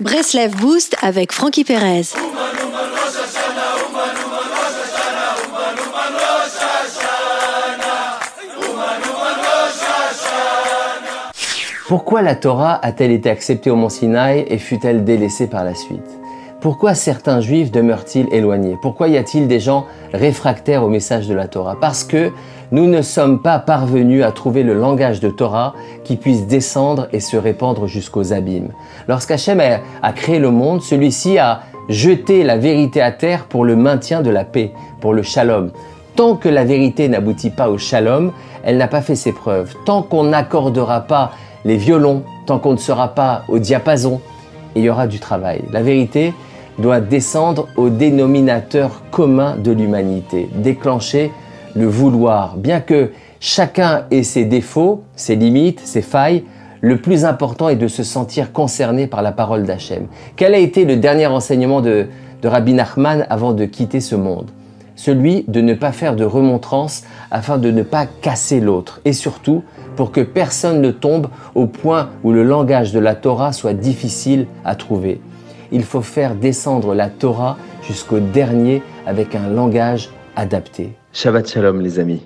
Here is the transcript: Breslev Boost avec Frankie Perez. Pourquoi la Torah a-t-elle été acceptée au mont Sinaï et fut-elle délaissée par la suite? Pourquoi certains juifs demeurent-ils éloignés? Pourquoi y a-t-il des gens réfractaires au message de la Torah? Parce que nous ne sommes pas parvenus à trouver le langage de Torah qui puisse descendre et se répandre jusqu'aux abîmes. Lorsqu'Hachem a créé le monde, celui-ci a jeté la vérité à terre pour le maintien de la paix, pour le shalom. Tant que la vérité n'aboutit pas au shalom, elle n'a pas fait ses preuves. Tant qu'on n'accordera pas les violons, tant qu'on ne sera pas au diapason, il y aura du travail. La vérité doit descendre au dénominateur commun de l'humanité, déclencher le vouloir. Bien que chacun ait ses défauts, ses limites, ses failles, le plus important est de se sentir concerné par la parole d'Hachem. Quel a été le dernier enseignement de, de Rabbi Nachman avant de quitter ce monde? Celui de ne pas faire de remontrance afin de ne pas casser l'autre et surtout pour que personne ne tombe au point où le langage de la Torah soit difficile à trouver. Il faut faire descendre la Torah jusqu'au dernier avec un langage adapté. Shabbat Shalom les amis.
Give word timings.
Breslev 0.00 0.56
Boost 0.56 0.96
avec 1.02 1.30
Frankie 1.30 1.62
Perez. 1.62 2.14
Pourquoi 11.86 12.22
la 12.22 12.34
Torah 12.34 12.80
a-t-elle 12.82 13.10
été 13.10 13.28
acceptée 13.28 13.68
au 13.68 13.76
mont 13.76 13.90
Sinaï 13.90 14.46
et 14.48 14.56
fut-elle 14.56 15.04
délaissée 15.04 15.48
par 15.48 15.64
la 15.64 15.74
suite? 15.74 16.19
Pourquoi 16.60 16.94
certains 16.94 17.40
juifs 17.40 17.70
demeurent-ils 17.70 18.26
éloignés? 18.34 18.76
Pourquoi 18.82 19.08
y 19.08 19.16
a-t-il 19.16 19.48
des 19.48 19.60
gens 19.60 19.86
réfractaires 20.12 20.84
au 20.84 20.88
message 20.88 21.26
de 21.26 21.32
la 21.32 21.48
Torah? 21.48 21.78
Parce 21.80 22.04
que 22.04 22.32
nous 22.70 22.86
ne 22.86 23.00
sommes 23.00 23.40
pas 23.40 23.58
parvenus 23.58 24.22
à 24.22 24.30
trouver 24.30 24.62
le 24.62 24.74
langage 24.74 25.20
de 25.20 25.30
Torah 25.30 25.72
qui 26.04 26.16
puisse 26.16 26.46
descendre 26.46 27.08
et 27.14 27.20
se 27.20 27.38
répandre 27.38 27.86
jusqu'aux 27.86 28.34
abîmes. 28.34 28.72
Lorsqu'Hachem 29.08 29.62
a 30.02 30.12
créé 30.12 30.38
le 30.38 30.50
monde, 30.50 30.82
celui-ci 30.82 31.38
a 31.38 31.62
jeté 31.88 32.44
la 32.44 32.58
vérité 32.58 33.00
à 33.00 33.10
terre 33.10 33.46
pour 33.46 33.64
le 33.64 33.74
maintien 33.74 34.20
de 34.20 34.28
la 34.28 34.44
paix, 34.44 34.72
pour 35.00 35.14
le 35.14 35.22
shalom. 35.22 35.70
Tant 36.14 36.36
que 36.36 36.50
la 36.50 36.64
vérité 36.64 37.08
n'aboutit 37.08 37.50
pas 37.50 37.70
au 37.70 37.78
shalom, 37.78 38.32
elle 38.64 38.76
n'a 38.76 38.88
pas 38.88 39.00
fait 39.00 39.16
ses 39.16 39.32
preuves. 39.32 39.74
Tant 39.86 40.02
qu'on 40.02 40.24
n'accordera 40.24 41.00
pas 41.00 41.32
les 41.64 41.78
violons, 41.78 42.22
tant 42.44 42.58
qu'on 42.58 42.72
ne 42.72 42.76
sera 42.76 43.08
pas 43.14 43.44
au 43.48 43.58
diapason, 43.58 44.20
il 44.74 44.82
y 44.82 44.90
aura 44.90 45.06
du 45.06 45.18
travail. 45.18 45.62
La 45.72 45.82
vérité 45.82 46.32
doit 46.78 47.00
descendre 47.00 47.68
au 47.76 47.90
dénominateur 47.90 49.02
commun 49.10 49.56
de 49.56 49.72
l'humanité, 49.72 50.48
déclencher 50.54 51.30
le 51.74 51.86
vouloir. 51.86 52.56
Bien 52.56 52.80
que 52.80 53.10
chacun 53.38 54.04
ait 54.10 54.22
ses 54.22 54.44
défauts, 54.44 55.02
ses 55.14 55.36
limites, 55.36 55.80
ses 55.84 56.02
failles, 56.02 56.44
le 56.80 56.96
plus 56.96 57.24
important 57.24 57.68
est 57.68 57.76
de 57.76 57.88
se 57.88 58.02
sentir 58.02 58.52
concerné 58.52 59.06
par 59.06 59.22
la 59.22 59.32
parole 59.32 59.64
d'Hachem. 59.64 60.06
Quel 60.36 60.54
a 60.54 60.58
été 60.58 60.84
le 60.84 60.96
dernier 60.96 61.26
enseignement 61.26 61.82
de, 61.82 62.06
de 62.40 62.48
Rabbi 62.48 62.72
Nachman 62.72 63.26
avant 63.28 63.52
de 63.52 63.66
quitter 63.66 64.00
ce 64.00 64.14
monde? 64.14 64.50
Celui 65.02 65.44
de 65.48 65.62
ne 65.62 65.72
pas 65.72 65.92
faire 65.92 66.14
de 66.14 66.24
remontrance 66.24 67.04
afin 67.30 67.56
de 67.56 67.70
ne 67.70 67.82
pas 67.82 68.04
casser 68.04 68.60
l'autre 68.60 69.00
et 69.06 69.14
surtout 69.14 69.64
pour 69.96 70.12
que 70.12 70.20
personne 70.20 70.82
ne 70.82 70.90
tombe 70.90 71.28
au 71.54 71.64
point 71.64 72.10
où 72.22 72.32
le 72.32 72.42
langage 72.42 72.92
de 72.92 72.98
la 72.98 73.14
Torah 73.14 73.54
soit 73.54 73.72
difficile 73.72 74.46
à 74.62 74.74
trouver. 74.74 75.22
Il 75.72 75.84
faut 75.84 76.02
faire 76.02 76.34
descendre 76.34 76.94
la 76.94 77.08
Torah 77.08 77.56
jusqu'au 77.88 78.18
dernier 78.18 78.82
avec 79.06 79.34
un 79.34 79.48
langage 79.48 80.10
adapté. 80.36 80.92
Shabbat 81.14 81.48
Shalom 81.48 81.80
les 81.80 81.98
amis. 81.98 82.18